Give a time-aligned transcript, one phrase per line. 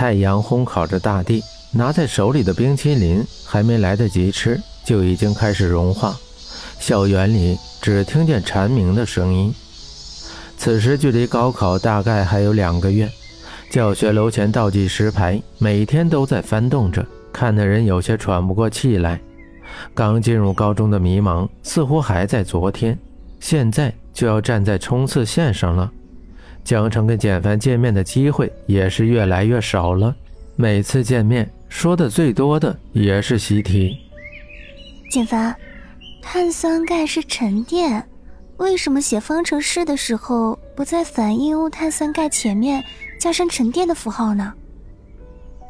[0.00, 6.16] 太阳烘烤着大地，拿在手里的冰淇淋还没来得及吃，就已经开始融化。
[6.78, 9.54] 校园里只听见蝉鸣的声音。
[10.56, 13.06] 此时距离高考大概还有两个月，
[13.68, 19.20] 教学楼前倒计时牌每天都在翻动着，看的人有些喘不过气来。
[19.92, 22.98] 刚进入高中的迷茫似乎还在昨天，
[23.38, 25.92] 现在就要站在冲刺线上了。
[26.64, 30.14] 江城跟简凡见面的机会也是越来越少了，
[30.56, 33.96] 每次见面说的最多的也是习题。
[35.10, 35.54] 简凡。
[36.22, 38.06] 碳酸钙是沉淀，
[38.58, 42.84] 为什么写方程式的时候不在反应物碳酸钙前面
[43.18, 44.52] 加上沉淀的符号呢？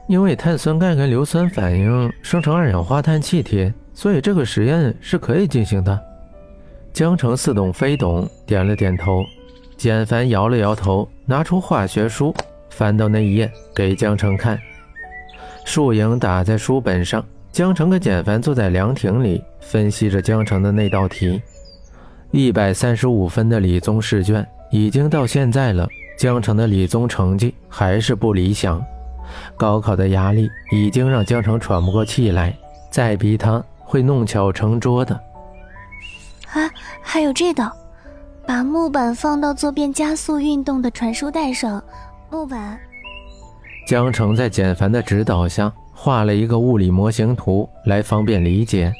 [0.08, 5.98] 因为碳酸钙跟硫酸反应生成二氧化碳气体，所以这个实验是可以进行的。
[6.92, 9.24] 江城似懂非懂，点了点头。
[9.80, 12.34] 简凡摇了摇头，拿出化学书，
[12.68, 14.60] 翻到那一页给江城看。
[15.64, 17.24] 树影打在书本上。
[17.50, 21.40] 江城跟简凡坐在凉亭里，分析着江城的那道题。
[22.30, 28.84] 一百三十五分的理综试卷已经到现在了，江城的理综成绩还是不理想。
[29.56, 32.54] 高考的压力已经让江城喘不过气来，
[32.90, 35.14] 再逼他会弄巧成拙的。
[36.52, 37.74] 啊，还有这道，
[38.46, 41.82] 把木板放到做便加速运动的传输带上。
[42.30, 42.78] 木板。
[43.86, 45.72] 江城在简凡的指导下。
[46.02, 48.90] 画了一个物理模型图来方便理解，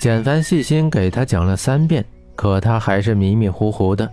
[0.00, 4.10] 简凡细心给他讲了三遍，可他还是迷迷糊糊的，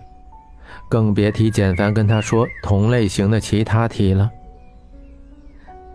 [0.88, 4.30] 更别提简凡跟他说同类型的其他题了。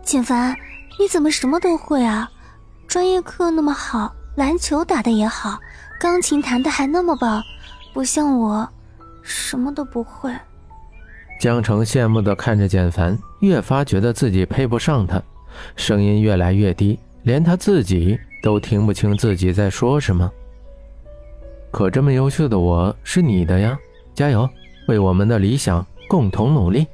[0.02, 0.54] 简凡，
[1.00, 2.30] 你怎么什么都会啊？
[2.86, 5.58] 专业课那么好，篮球打的也好，
[5.98, 7.42] 钢琴弹的还那么棒，
[7.98, 8.68] 不像我，
[9.22, 10.32] 什么都不会。
[11.40, 15.20] 江城羡慕的看着简凡，越发觉得自己配不上他。
[15.74, 20.30] 声音越来越低，连他自己都听不清自己在说什么。
[21.72, 23.76] 可这么优秀的我是你的呀，
[24.14, 24.48] 加油，
[24.86, 26.86] 为我们的理想共同努力。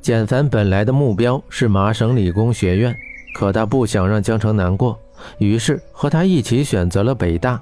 [0.00, 2.96] 简凡本来的目标是麻省理工学院，
[3.34, 4.98] 可他不想让江城难过，
[5.36, 7.60] 于是和他一起选择了北大。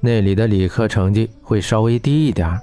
[0.00, 2.60] 那里的理科成绩会稍微低一点，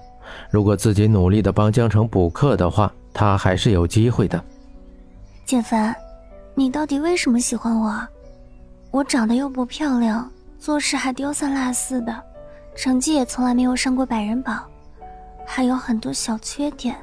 [0.49, 4.43] 如果自己努力的帮江城补课的话，他还是有机会的。
[5.45, 5.95] 简凡。
[6.55, 8.07] 你到底为什么喜欢我？
[8.91, 12.13] 我长得又不漂亮，做事还丢三落四的，
[12.75, 14.61] 成绩也从来没有上过百人榜，
[15.45, 16.97] 还有很多小缺点。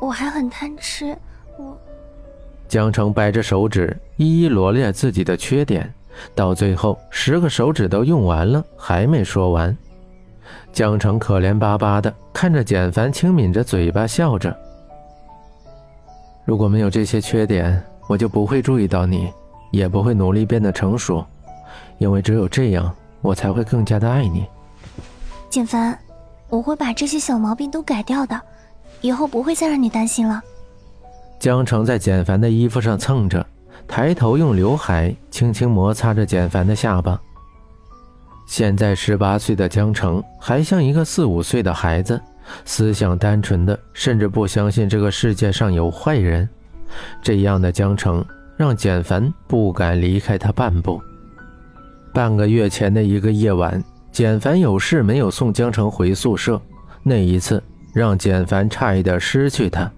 [0.00, 1.14] 我还很贪吃。
[1.58, 1.76] 我
[2.66, 5.92] 江城掰着手指，一一罗列自己的缺点，
[6.34, 9.76] 到最后十个手指都用完了，还没说完。
[10.72, 14.56] 江城可怜巴巴的看着简凡，轻抿着嘴巴笑着。
[16.44, 17.82] 如果没有这些缺点。
[18.08, 19.30] 我就不会注意到你，
[19.70, 21.22] 也不会努力变得成熟，
[21.98, 22.90] 因为只有这样，
[23.20, 24.46] 我才会更加的爱你。
[25.50, 25.98] 简凡，
[26.48, 28.40] 我会把这些小毛病都改掉的，
[29.02, 30.40] 以后不会再让你担心了。
[31.38, 33.46] 江城在简凡的衣服上蹭着，
[33.88, 37.18] 抬头用刘海轻轻摩擦着简凡的下巴。
[38.46, 42.20] 现在十八岁的江城还像一个四五岁的孩子，
[42.64, 46.48] 思想单纯的，甚至不相信这个世界上有坏人。
[47.22, 48.24] 这样的江城
[48.56, 51.00] 让简凡不敢离开他半步。
[52.14, 53.82] 半个月前的一个夜晚，
[54.12, 56.60] 简凡有事没有送江城回宿舍，
[57.02, 57.62] 那一次
[57.92, 59.90] 让简凡差一点失去他。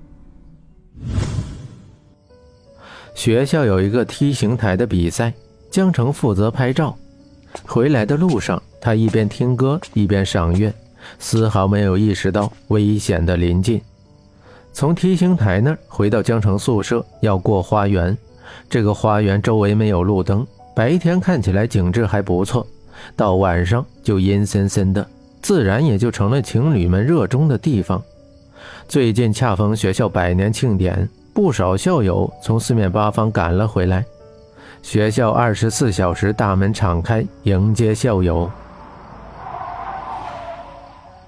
[3.20, 5.30] 学校有一个梯形台的比赛，
[5.70, 6.96] 江城负责拍照。
[7.66, 10.72] 回来的路上，他一边听歌一边赏月，
[11.18, 13.78] 丝毫没有意识到危险的临近。
[14.72, 18.16] 从梯形台那儿回到江城宿舍，要过花园。
[18.70, 22.66] 这个花园周围没有路灯，白天看起来景致还不错，
[23.14, 25.06] 到晚上就阴森森的，
[25.42, 28.02] 自然也就成了情侣们热衷的地方。
[28.88, 34.04] 最近恰逢学校百年庆典，不少校友从四面八方赶了回来，
[34.82, 38.50] 学校二十四小时大门敞开迎接校友。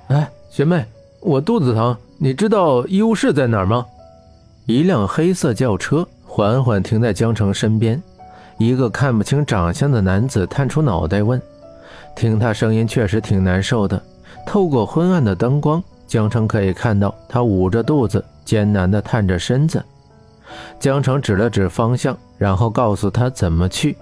[0.09, 0.85] 哎，学妹，
[1.21, 1.97] 我肚子疼。
[2.19, 3.87] 你知道医务室在哪儿吗？
[4.67, 8.01] 一辆黑色轿车缓缓停在江城身边，
[8.59, 11.41] 一个看不清长相的男子探出脑袋问
[12.15, 14.01] ：“听他声音确实挺难受的。”
[14.47, 19.83] 透过昏暗的灯光，江城可以看到他捂着肚子，艰难地探着身子。
[20.79, 23.97] 江城指了指方向，然后告诉他怎么去。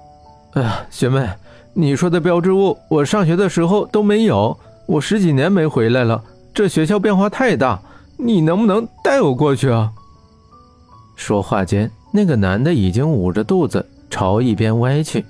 [0.54, 1.28] “哎呀，学妹，
[1.72, 7.80] 你说的标志物，我上学的时候都没有，我十几年没回来了。”这学校变化太大，
[8.16, 9.92] 你能不能带我过去啊？
[11.14, 15.24] 说话间，那个男的已经捂着肚子朝一边歪去。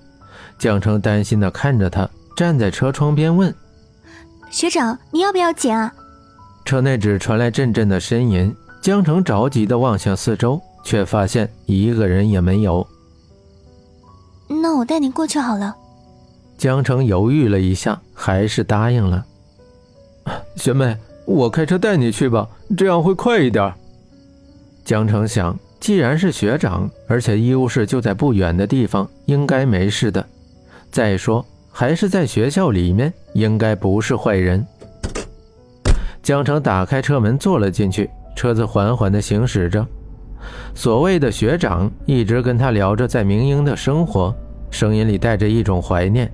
[0.58, 3.54] 江城担心的看着他，站在车窗边问
[4.50, 5.92] ：“学长，你要不要剪啊？”
[6.64, 8.54] 车内只传来阵阵的呻吟。
[8.80, 12.86] 江城着急的望向四周，却发现一个人也没有。
[14.48, 15.76] 那我带你过去好了。
[16.56, 19.24] 江城犹豫了一下，还是答应了。
[20.56, 20.96] 学妹，
[21.26, 23.72] 我开车带你去吧，这样会快一点。
[24.84, 30.24] 江城想，既然是学长，而且医务室就在不远的地方，应该没事的。
[30.90, 34.66] 再说，还是在学校里面，应该不是坏人。
[36.22, 38.10] 江城打开车门，坐了进去，
[38.40, 39.86] 车子缓缓地行驶着。
[40.74, 44.34] 所谓的学长一直跟他聊着在明英的生活，
[44.70, 46.32] 声音里带着一种怀念。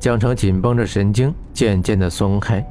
[0.00, 2.66] 江城紧绷着神经渐渐的松开，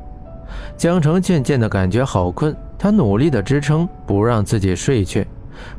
[0.75, 5.25] 江城渐渐的感觉好困，他努力的支撑不让自己睡去，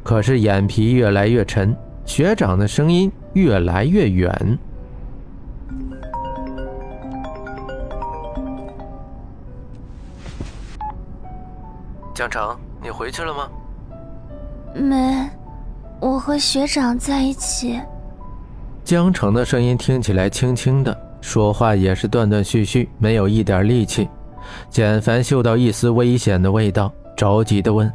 [0.03, 1.77] 可是眼皮越来越沉，
[2.07, 4.59] 学长的声音越来越远。
[12.15, 13.49] 江城，你回去了吗？
[14.75, 15.29] 没，
[16.01, 17.81] 我和学长在一起。
[18.85, 20.97] 江城的声音听起来轻轻的。
[21.21, 24.09] 说话也是断断续续，没有一点力气。
[24.71, 27.93] 简凡嗅到一丝危险的味道，着急的问：“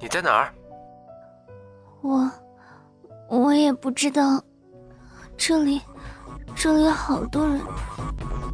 [0.00, 0.54] 你在哪儿
[2.02, 2.30] ？”“我，
[3.28, 4.40] 我也不知道。
[5.36, 5.82] 这里，
[6.54, 7.60] 这里有好多人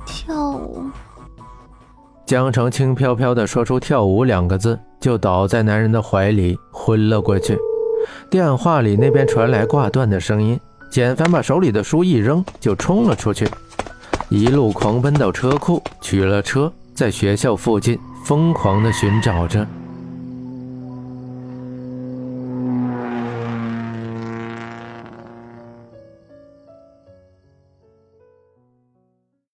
[0.06, 0.84] 跳舞。”
[2.24, 7.58] 江城轻飘飘地说出“跳舞”两个字，就倒在男人的怀里，昏了过去。
[8.30, 10.58] 电话里那边传来挂断的声音。
[10.90, 13.48] 简凡把手里的书一扔，就冲了出去，
[14.28, 19.66] 一路狂奔到车库，取了车，在学校附近疯狂地寻找着。